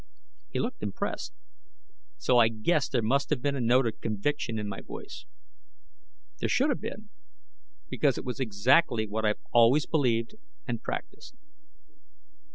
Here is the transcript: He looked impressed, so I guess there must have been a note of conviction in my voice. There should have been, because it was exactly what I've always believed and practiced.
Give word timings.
He 0.49 0.59
looked 0.59 0.81
impressed, 0.81 1.31
so 2.17 2.39
I 2.39 2.47
guess 2.47 2.89
there 2.89 3.03
must 3.03 3.29
have 3.29 3.39
been 3.39 3.55
a 3.55 3.61
note 3.61 3.85
of 3.85 4.01
conviction 4.01 4.57
in 4.57 4.67
my 4.67 4.81
voice. 4.81 5.25
There 6.39 6.49
should 6.49 6.71
have 6.71 6.81
been, 6.81 7.11
because 7.87 8.17
it 8.17 8.25
was 8.25 8.39
exactly 8.39 9.05
what 9.05 9.25
I've 9.25 9.43
always 9.51 9.85
believed 9.85 10.33
and 10.67 10.81
practiced. 10.81 11.35